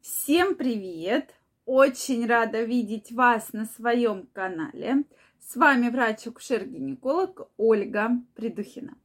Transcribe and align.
Всем 0.00 0.54
привет! 0.54 1.34
Очень 1.66 2.26
рада 2.26 2.62
видеть 2.62 3.10
вас 3.10 3.52
на 3.52 3.64
своем 3.64 4.28
канале. 4.32 5.02
С 5.40 5.56
вами 5.56 5.88
врач-акушер-гинеколог 5.88 7.48
Ольга 7.56 8.12
Придухина. 8.36 8.96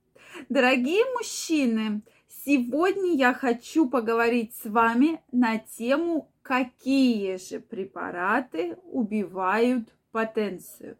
Дорогие 0.49 1.03
мужчины, 1.15 2.03
сегодня 2.45 3.15
я 3.15 3.33
хочу 3.33 3.89
поговорить 3.89 4.55
с 4.55 4.69
вами 4.69 5.19
на 5.31 5.57
тему, 5.57 6.29
какие 6.43 7.37
же 7.37 7.59
препараты 7.59 8.77
убивают 8.83 9.89
потенцию. 10.11 10.97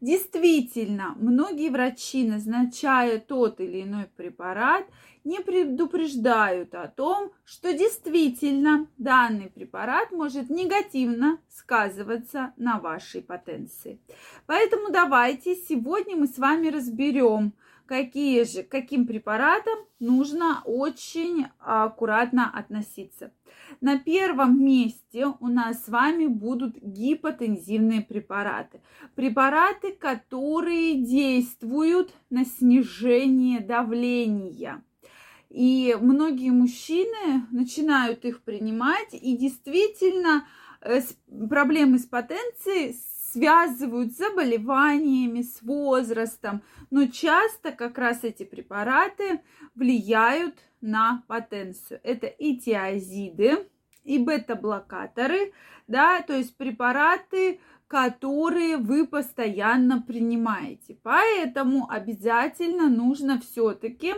Действительно, 0.00 1.14
многие 1.18 1.68
врачи, 1.68 2.26
назначая 2.26 3.18
тот 3.18 3.60
или 3.60 3.82
иной 3.82 4.06
препарат, 4.16 4.86
не 5.24 5.40
предупреждают 5.40 6.74
о 6.74 6.88
том, 6.88 7.32
что 7.44 7.74
действительно 7.74 8.86
данный 8.96 9.50
препарат 9.50 10.10
может 10.10 10.48
негативно 10.48 11.38
сказываться 11.50 12.54
на 12.56 12.78
вашей 12.78 13.20
потенции. 13.20 14.00
Поэтому 14.46 14.90
давайте 14.90 15.54
сегодня 15.54 16.16
мы 16.16 16.26
с 16.26 16.38
вами 16.38 16.68
разберем, 16.68 17.52
какие 17.90 18.44
же, 18.44 18.62
каким 18.62 19.04
препаратам 19.04 19.76
нужно 19.98 20.62
очень 20.64 21.46
аккуратно 21.58 22.48
относиться. 22.48 23.32
На 23.80 23.98
первом 23.98 24.64
месте 24.64 25.26
у 25.40 25.48
нас 25.48 25.86
с 25.86 25.88
вами 25.88 26.28
будут 26.28 26.76
гипотензивные 26.80 28.02
препараты. 28.02 28.80
Препараты, 29.16 29.90
которые 29.90 31.02
действуют 31.02 32.14
на 32.30 32.44
снижение 32.44 33.58
давления. 33.58 34.84
И 35.48 35.98
многие 36.00 36.50
мужчины 36.50 37.44
начинают 37.50 38.24
их 38.24 38.42
принимать, 38.42 39.14
и 39.14 39.36
действительно 39.36 40.46
э, 40.80 41.00
проблемы 41.48 41.98
с 41.98 42.06
потенцией 42.06 42.94
связывают 43.32 44.12
с 44.12 44.18
заболеваниями, 44.18 45.42
с 45.42 45.62
возрастом, 45.62 46.62
но 46.90 47.06
часто 47.06 47.72
как 47.72 47.98
раз 47.98 48.24
эти 48.24 48.44
препараты 48.44 49.40
влияют 49.74 50.58
на 50.80 51.22
потенцию. 51.28 52.00
Это 52.02 52.26
и 52.26 52.56
тиазиды, 52.56 53.68
и 54.04 54.18
бета-блокаторы, 54.18 55.52
да, 55.86 56.22
то 56.22 56.32
есть 56.36 56.56
препараты, 56.56 57.60
которые 57.86 58.76
вы 58.76 59.06
постоянно 59.06 60.00
принимаете. 60.00 60.96
Поэтому 61.02 61.90
обязательно 61.90 62.88
нужно 62.88 63.40
все-таки 63.40 64.14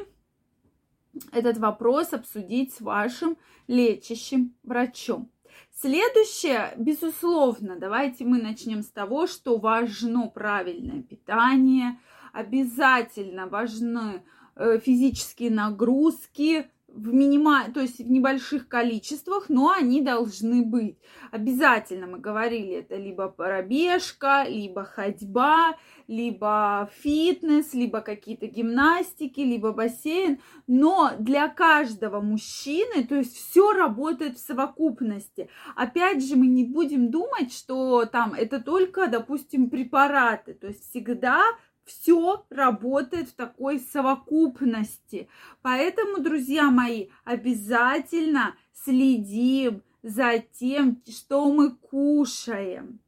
этот 1.32 1.58
вопрос 1.58 2.12
обсудить 2.12 2.72
с 2.74 2.80
вашим 2.80 3.36
лечащим 3.66 4.54
врачом. 4.62 5.31
Следующее, 5.75 6.75
безусловно, 6.77 7.77
давайте 7.77 8.25
мы 8.25 8.41
начнем 8.41 8.83
с 8.83 8.91
того, 8.91 9.27
что 9.27 9.59
важно 9.59 10.28
правильное 10.28 11.03
питание, 11.03 11.98
обязательно 12.33 13.47
важны 13.47 14.22
э, 14.55 14.78
физические 14.78 15.50
нагрузки, 15.50 16.70
в 16.94 17.12
минима... 17.12 17.70
то 17.72 17.80
есть 17.80 17.98
в 17.98 18.10
небольших 18.10 18.68
количествах, 18.68 19.48
но 19.48 19.70
они 19.70 20.02
должны 20.02 20.64
быть. 20.64 20.96
Обязательно 21.30 22.06
мы 22.06 22.18
говорили, 22.18 22.74
это 22.74 22.96
либо 22.96 23.28
пробежка, 23.28 24.44
либо 24.46 24.84
ходьба, 24.84 25.76
либо 26.06 26.90
фитнес, 27.00 27.74
либо 27.74 28.00
какие-то 28.00 28.46
гимнастики, 28.46 29.40
либо 29.40 29.72
бассейн. 29.72 30.40
Но 30.66 31.12
для 31.18 31.48
каждого 31.48 32.20
мужчины, 32.20 33.04
то 33.04 33.16
есть 33.16 33.36
все 33.36 33.72
работает 33.72 34.36
в 34.36 34.46
совокупности. 34.46 35.48
Опять 35.74 36.24
же, 36.26 36.36
мы 36.36 36.46
не 36.46 36.64
будем 36.64 37.10
думать, 37.10 37.52
что 37.52 38.04
там 38.04 38.34
это 38.34 38.60
только, 38.60 39.06
допустим, 39.06 39.70
препараты. 39.70 40.54
То 40.54 40.68
есть 40.68 40.88
всегда 40.90 41.42
все 41.84 42.44
работает 42.50 43.28
в 43.28 43.34
такой 43.34 43.81
совокупности. 43.81 45.28
Поэтому, 45.62 46.19
друзья 46.22 46.70
мои, 46.70 47.09
обязательно 47.25 48.54
следим 48.72 49.82
за 50.03 50.43
тем, 50.53 51.03
что 51.09 51.53
мы 51.53 51.70
кушаем, 51.70 53.00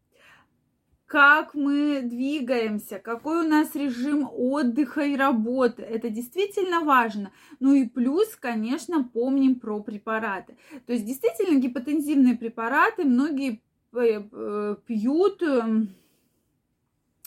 как 1.07 1.55
мы 1.55 2.03
двигаемся, 2.03 2.99
какой 2.99 3.45
у 3.45 3.49
нас 3.49 3.75
режим 3.75 4.29
отдыха 4.33 5.03
и 5.03 5.17
работы. 5.17 5.83
Это 5.83 6.09
действительно 6.11 6.81
важно. 6.81 7.31
Ну 7.61 7.75
и 7.75 7.87
плюс, 7.87 8.35
конечно, 8.37 9.05
помним 9.05 9.61
про 9.61 9.81
препараты. 9.81 10.56
То 10.87 10.93
есть 10.93 11.05
действительно 11.05 11.61
гипотензивные 11.61 12.37
препараты 12.37 13.05
многие 13.05 13.62
э, 13.93 14.23
э, 14.33 14.77
пьют 14.87 15.43
эм, 15.43 15.95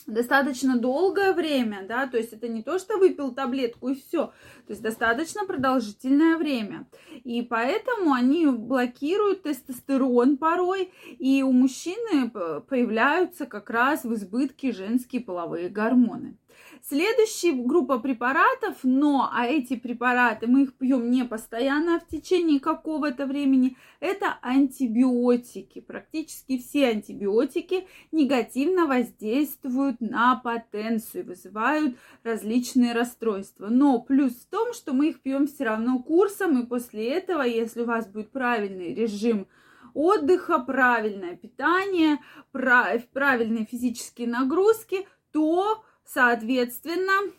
достаточно 0.08 0.78
долгое 0.78 1.32
время, 1.32 1.84
да, 1.86 2.06
то 2.06 2.16
есть 2.16 2.32
это 2.32 2.48
не 2.48 2.62
то, 2.62 2.78
что 2.78 2.98
выпил 2.98 3.32
таблетку 3.32 3.90
и 3.90 3.94
все, 3.94 4.28
то 4.66 4.70
есть 4.70 4.82
достаточно 4.82 5.44
продолжительное 5.44 6.36
время. 6.36 6.88
И 7.24 7.42
поэтому 7.42 8.12
они 8.12 8.46
блокируют 8.46 9.42
тестостерон 9.42 10.38
порой, 10.38 10.90
и 11.18 11.42
у 11.42 11.52
мужчины 11.52 12.30
появляются 12.30 13.46
как 13.46 13.70
раз 13.70 14.04
в 14.04 14.14
избытке 14.14 14.72
женские 14.72 15.22
половые 15.22 15.68
гормоны. 15.68 16.36
Следующая 16.82 17.52
группа 17.52 17.98
препаратов, 17.98 18.76
но, 18.82 19.28
а 19.32 19.46
эти 19.46 19.76
препараты, 19.76 20.46
мы 20.46 20.62
их 20.62 20.74
пьем 20.74 21.10
не 21.10 21.24
постоянно, 21.24 21.96
а 21.96 22.00
в 22.00 22.06
течение 22.06 22.60
какого-то 22.60 23.26
времени, 23.26 23.76
это 24.00 24.38
антибиотики. 24.42 25.80
Практически 25.80 26.58
все 26.58 26.88
антибиотики 26.88 27.86
негативно 28.12 28.86
воздействуют 28.86 30.00
на 30.00 30.36
потенцию, 30.36 31.26
вызывают 31.26 31.96
различные 32.22 32.92
расстройства. 32.92 33.68
Но 33.68 34.00
плюс 34.00 34.32
в 34.32 34.46
том, 34.46 34.72
что 34.72 34.92
мы 34.92 35.08
их 35.08 35.20
пьем 35.20 35.46
все 35.46 35.64
равно 35.64 35.98
курсом, 35.98 36.58
и 36.58 36.66
после 36.66 37.08
этого, 37.08 37.42
если 37.42 37.82
у 37.82 37.86
вас 37.86 38.06
будет 38.06 38.30
правильный 38.30 38.94
режим 38.94 39.46
отдыха, 39.94 40.58
правильное 40.60 41.36
питание, 41.36 42.18
правильные 42.52 43.66
физические 43.66 44.28
нагрузки, 44.28 45.06
то 45.32 45.84
Соответственно, 46.08 47.30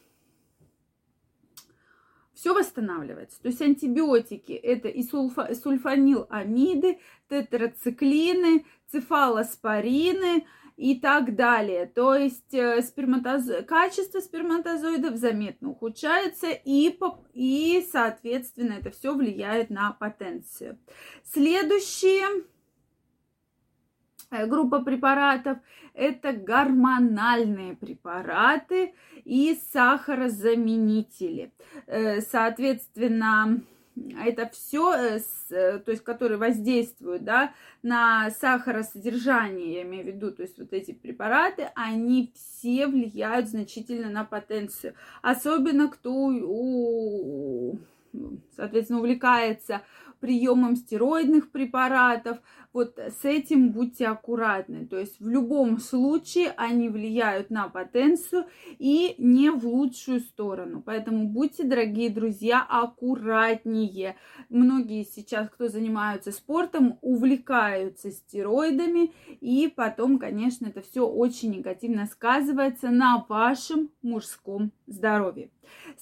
все 2.36 2.54
восстанавливается. 2.54 3.42
То 3.42 3.48
есть 3.48 3.62
антибиотики 3.64 4.52
это 4.52 4.88
и 4.88 5.02
сульфа, 5.02 5.56
сульфаниламиды, 5.56 7.00
тетрациклины, 7.28 8.68
цефалоспорины 8.92 10.46
и 10.78 11.00
так 11.00 11.36
далее. 11.36 11.88
То 11.88 12.14
есть 12.14 12.54
э, 12.54 12.84
сперматоз... 12.84 13.50
качество 13.68 14.20
сперматозоидов 14.20 15.16
заметно 15.16 15.72
ухудшается 15.72 16.50
и, 16.52 16.96
и, 17.34 17.88
соответственно, 17.92 18.74
это 18.74 18.92
все 18.92 19.16
влияет 19.16 19.72
на 19.72 19.94
потенцию. 19.94 20.78
Следующее 21.24 22.24
Э, 22.28 22.59
группа 24.32 24.82
препаратов– 24.82 25.58
это 25.94 26.34
гормональные 26.34 27.76
препараты 27.76 28.94
и 29.26 29.60
сахарозаменители. 29.72 31.52
Э, 31.88 32.22
соответственно, 32.22 33.62
это 34.24 34.50
все, 34.50 34.94
э, 34.94 35.80
то 35.80 35.92
есть, 35.92 36.04
которые 36.04 36.38
воздействуют 36.38 37.24
да, 37.24 37.54
на 37.84 38.30
сахаросодержание, 38.32 39.74
я 39.74 39.82
имею 39.84 40.04
в 40.04 40.08
виду, 40.08 40.32
то 40.32 40.44
есть 40.44 40.58
вот 40.58 40.74
эти 40.74 40.92
препараты, 40.92 41.70
они 41.76 42.32
все 42.36 42.88
влияют 42.88 43.50
значительно 43.50 44.10
на 44.10 44.24
потенцию. 44.24 44.94
Особенно 45.22 45.90
кто, 45.90 46.14
у, 46.14 47.78
соответственно, 48.56 49.00
увлекается 49.00 49.82
приемом 50.20 50.76
стероидных 50.76 51.52
препаратов. 51.52 52.40
Вот 52.72 53.00
с 53.00 53.26
этим 53.26 53.72
будьте 53.72 54.06
аккуратны. 54.08 54.86
То 54.86 55.00
есть 55.00 55.20
в 55.20 55.28
любом 55.28 55.80
случае 55.80 56.54
они 56.56 56.90
влияют 56.90 57.50
на 57.50 57.68
потенцию 57.68 58.46
и 58.78 59.16
не 59.18 59.50
в 59.50 59.66
лучшую 59.66 60.20
сторону. 60.20 60.84
Поэтому 60.86 61.28
будьте, 61.28 61.64
дорогие 61.64 62.10
друзья, 62.10 62.66
аккуратнее. 62.68 64.18
Многие 64.50 65.04
сейчас, 65.04 65.50
кто 65.50 65.68
занимаются 65.68 66.32
спортом, 66.32 67.00
увлекаются 67.02 68.12
стероидами. 68.12 69.14
И 69.42 69.72
потом, 69.76 70.20
конечно, 70.20 70.68
это 70.68 70.82
все 70.82 71.08
очень 71.08 71.52
негативно 71.52 72.06
сказывается 72.06 72.90
на 72.90 73.26
вашем 73.28 73.90
мужском 74.04 74.72
здоровье. 74.86 75.50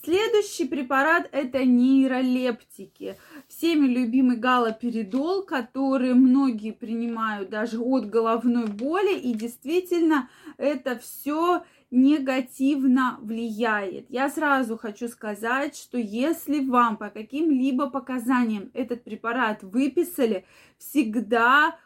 Следующий 0.04 0.66
препарат 0.66 1.28
это 1.31 1.66
нейролептики. 1.66 3.18
Всеми 3.48 3.88
любимый 3.88 4.38
галоперидол, 4.38 5.44
который 5.44 6.14
многие 6.14 6.56
принимают 6.71 7.50
даже 7.50 7.80
от 7.80 8.09
головной 8.09 8.68
боли. 8.68 9.18
И 9.18 9.33
действительно 9.33 10.30
это 10.57 10.98
все 10.98 11.63
негативно 11.89 13.18
влияет. 13.21 14.09
Я 14.09 14.30
сразу 14.30 14.77
хочу 14.77 15.07
сказать, 15.07 15.75
что 15.77 15.98
если 15.98 16.59
вам 16.59 16.98
по 16.98 17.09
каким-либо 17.09 17.89
показаниям 17.89 18.69
этот 18.74 19.04
препарат 19.04 19.63
выписали, 19.63 20.45
всегда 20.77 21.77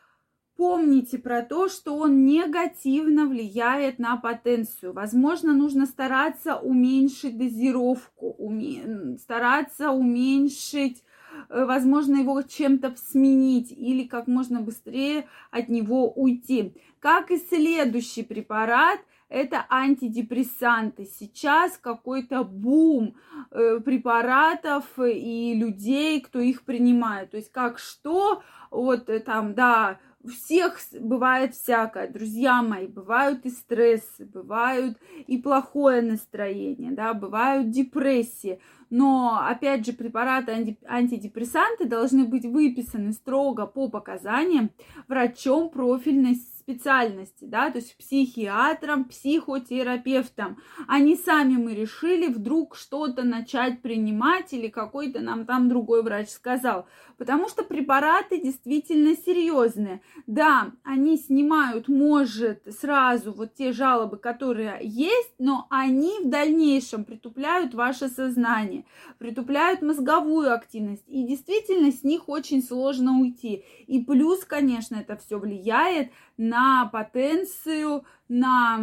помните 0.55 1.17
про 1.17 1.41
то, 1.41 1.69
что 1.69 1.97
он 1.97 2.25
негативно 2.25 3.25
влияет 3.25 3.99
на 3.99 4.15
потенцию. 4.17 4.93
Возможно, 4.93 5.53
нужно 5.53 5.85
стараться 5.85 6.55
уменьшить 6.55 7.37
дозировку, 7.37 8.35
уме... 8.37 9.17
стараться 9.17 9.91
уменьшить 9.91 11.03
возможно, 11.51 12.17
его 12.17 12.41
чем-то 12.41 12.95
сменить 12.95 13.71
или 13.71 14.07
как 14.07 14.27
можно 14.27 14.61
быстрее 14.61 15.27
от 15.51 15.69
него 15.69 16.11
уйти. 16.11 16.73
Как 16.99 17.31
и 17.31 17.37
следующий 17.37 18.23
препарат, 18.23 18.99
это 19.31 19.65
антидепрессанты. 19.69 21.05
Сейчас 21.05 21.77
какой-то 21.77 22.43
бум 22.43 23.15
э, 23.49 23.79
препаратов 23.79 24.83
и 24.99 25.53
людей, 25.55 26.19
кто 26.19 26.39
их 26.39 26.63
принимает. 26.63 27.31
То 27.31 27.37
есть 27.37 27.51
как 27.51 27.79
что, 27.79 28.43
вот 28.69 29.09
э, 29.09 29.19
там, 29.19 29.53
да, 29.53 29.99
всех 30.27 30.79
бывает 30.99 31.55
всякое, 31.55 32.07
друзья 32.07 32.61
мои, 32.61 32.87
бывают 32.87 33.45
и 33.45 33.49
стрессы, 33.49 34.25
бывают 34.25 34.97
и 35.27 35.37
плохое 35.37 36.01
настроение, 36.01 36.91
да, 36.91 37.13
бывают 37.13 37.69
депрессии. 37.69 38.59
Но, 38.89 39.41
опять 39.47 39.85
же, 39.85 39.93
препараты 39.93 40.77
антидепрессанты 40.85 41.85
должны 41.85 42.25
быть 42.25 42.45
выписаны 42.45 43.13
строго 43.13 43.65
по 43.65 43.89
показаниям 43.89 44.69
врачом 45.07 45.69
профильной 45.69 46.35
специальности, 46.61 47.45
да, 47.45 47.71
то 47.71 47.79
есть 47.79 47.97
психиатром, 47.97 49.05
психотерапевтом. 49.05 50.57
А 50.87 50.99
сами 51.15 51.55
мы 51.55 51.73
решили 51.73 52.27
вдруг 52.27 52.75
что-то 52.75 53.23
начать 53.23 53.81
принимать 53.81 54.53
или 54.53 54.67
какой-то 54.67 55.19
нам 55.19 55.45
там 55.45 55.69
другой 55.69 56.03
врач 56.03 56.29
сказал. 56.29 56.87
Потому 57.17 57.49
что 57.49 57.63
препараты 57.63 58.41
действительно 58.41 59.15
серьезные. 59.15 60.01
Да, 60.27 60.71
они 60.83 61.17
снимают, 61.17 61.87
может, 61.87 62.63
сразу 62.79 63.31
вот 63.31 63.53
те 63.53 63.71
жалобы, 63.71 64.17
которые 64.17 64.79
есть, 64.81 65.33
но 65.37 65.67
они 65.69 66.11
в 66.23 66.29
дальнейшем 66.29 67.05
притупляют 67.05 67.73
ваше 67.73 68.07
сознание, 68.07 68.85
притупляют 69.19 69.81
мозговую 69.81 70.53
активность. 70.53 71.03
И 71.07 71.23
действительно 71.23 71.91
с 71.91 72.03
них 72.03 72.27
очень 72.29 72.63
сложно 72.63 73.19
уйти. 73.19 73.63
И 73.87 73.99
плюс, 74.03 74.43
конечно, 74.45 74.95
это 74.95 75.17
все 75.17 75.37
влияет 75.37 76.11
на 76.37 76.60
потенцию, 76.91 78.05
на 78.27 78.79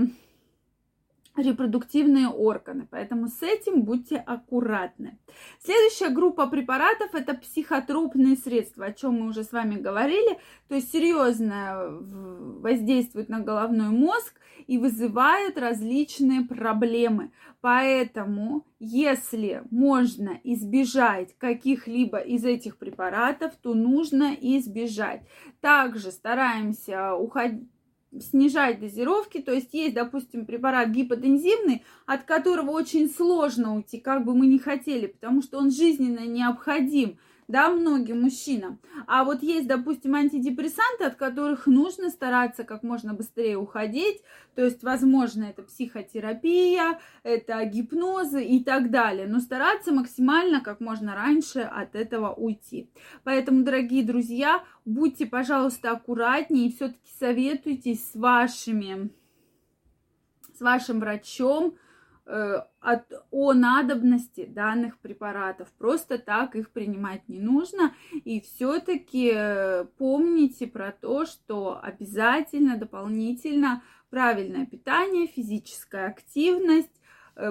репродуктивные 1.39 2.29
органы. 2.29 2.87
Поэтому 2.91 3.29
с 3.29 3.43
этим 3.43 3.83
будьте 3.83 4.17
аккуратны. 4.17 5.19
Следующая 5.63 6.11
группа 6.11 6.47
препаратов 6.47 7.15
это 7.15 7.35
психотропные 7.35 8.37
средства, 8.37 8.87
о 8.87 8.93
чем 8.93 9.21
мы 9.21 9.29
уже 9.29 9.45
с 9.45 9.53
вами 9.53 9.81
говорили. 9.81 10.39
То 10.69 10.75
есть 10.75 10.93
серьезно 10.93 11.99
воздействуют 12.61 13.29
на 13.29 13.41
головной 13.41 13.89
мозг 13.89 14.35
и 14.67 14.79
вызывают 14.79 15.59
различные 15.59 16.43
проблемы. 16.43 17.33
Поэтому, 17.61 18.67
если 18.79 19.65
можно 19.71 20.39
избежать 20.45 21.37
каких-либо 21.39 22.19
из 22.19 22.45
этих 22.45 22.77
препаратов, 22.77 23.55
то 23.63 23.75
нужно 23.75 24.35
избежать. 24.41 25.23
Также 25.61 26.13
стараемся 26.13 27.15
уходить 27.15 27.69
снижать 28.19 28.81
дозировки, 28.81 29.39
то 29.39 29.53
есть 29.53 29.75
есть, 29.75 29.95
допустим, 29.95 30.47
препарат 30.47 30.89
гипотензивный, 30.89 31.85
от 32.07 32.23
которого 32.25 32.71
очень 32.71 33.11
сложно 33.11 33.77
уйти, 33.77 33.99
как 33.99 34.25
бы 34.25 34.35
мы 34.35 34.47
ни 34.47 34.59
хотели, 34.59 35.07
потому 35.07 35.43
что 35.43 35.59
он 35.59 35.71
жизненно 35.71 36.27
необходим 36.27 37.19
да, 37.49 37.71
многим 37.71 38.21
мужчинам. 38.21 38.79
А 39.07 39.25
вот 39.25 39.43
есть, 39.43 39.67
допустим, 39.67 40.15
антидепрессанты, 40.15 41.05
от 41.05 41.15
которых 41.15 41.67
нужно 41.67 42.11
стараться 42.11 42.63
как 42.63 42.83
можно 42.83 43.15
быстрее 43.15 43.57
уходить. 43.57 44.23
То 44.55 44.65
есть, 44.65 44.83
возможно, 44.83 45.45
это 45.45 45.63
психотерапия, 45.63 47.01
это 47.23 47.65
гипнозы 47.65 48.45
и 48.45 48.63
так 48.63 48.91
далее. 48.91 49.27
Но 49.27 49.41
стараться 49.41 49.93
максимально 49.93 50.61
как 50.61 50.81
можно 50.81 51.15
раньше 51.15 51.61
от 51.61 51.95
этого 51.95 52.35
уйти. 52.35 52.91
Поэтому, 53.25 53.65
дорогие 53.65 54.05
друзья, 54.05 54.63
будьте, 54.85 55.25
пожалуйста, 55.25 55.93
аккуратнее 55.93 56.67
и 56.67 56.73
все-таки 56.73 57.11
советуйтесь 57.19 58.11
с 58.11 58.15
вашими, 58.15 59.11
с 60.55 60.61
вашим 60.61 61.01
врачом, 61.01 61.79
от, 62.29 63.13
о 63.31 63.53
надобности 63.55 64.45
данных 64.45 64.99
препаратов. 64.99 65.69
Просто 65.79 66.19
так 66.19 66.57
их 66.57 66.71
принимать 66.71 67.29
не 67.29 67.41
нужно. 67.41 67.95
И 68.25 68.41
все-таки 68.41 69.33
э, 69.35 69.85
помните 69.97 70.67
про 70.67 70.93
то, 70.93 71.25
что 71.25 71.81
обязательно 71.83 72.77
дополнительно 72.77 73.83
правильное 74.11 74.67
питание, 74.67 75.27
физическая 75.27 76.09
активность, 76.09 76.91
Э, 76.91 76.98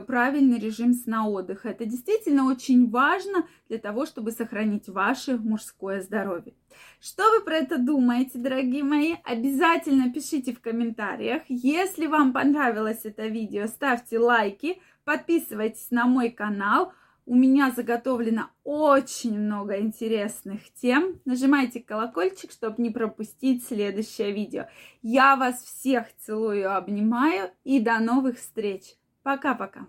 правильный 0.08 0.60
режим 0.60 0.94
сна-отдыха. 0.94 1.70
Это 1.70 1.86
действительно 1.86 2.46
очень 2.46 2.90
важно 2.90 3.48
для 3.70 3.78
того, 3.78 4.06
чтобы 4.06 4.32
сохранить 4.32 4.90
ваше 4.90 5.38
мужское 5.38 6.02
здоровье. 6.02 6.54
Что 7.00 7.24
вы 7.32 7.44
про 7.44 7.58
это 7.58 7.78
думаете, 7.78 8.38
дорогие 8.38 8.84
мои? 8.84 9.16
Обязательно 9.24 10.12
пишите 10.12 10.54
в 10.54 10.62
комментариях. 10.62 11.44
Если 11.48 12.08
вам 12.08 12.34
понравилось 12.34 13.02
это 13.04 13.28
видео, 13.28 13.68
ставьте 13.68 14.20
лайки, 14.20 14.82
подписывайтесь 15.06 15.92
на 15.92 16.06
мой 16.06 16.30
канал. 16.30 16.92
У 17.26 17.36
меня 17.36 17.72
заготовлено 17.76 18.50
очень 18.64 19.38
много 19.38 19.80
интересных 19.80 20.62
тем. 20.82 21.20
Нажимайте 21.26 21.82
колокольчик, 21.82 22.52
чтобы 22.52 22.82
не 22.82 22.90
пропустить 22.90 23.66
следующее 23.66 24.32
видео. 24.32 24.68
Я 25.02 25.36
вас 25.36 25.62
всех 25.62 26.06
целую, 26.18 26.74
обнимаю 26.74 27.52
и 27.64 27.80
до 27.80 28.00
новых 28.00 28.38
встреч! 28.38 28.96
Пока-пока. 29.28 29.82